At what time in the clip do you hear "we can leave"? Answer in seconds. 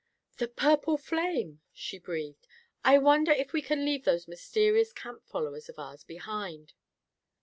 3.53-4.03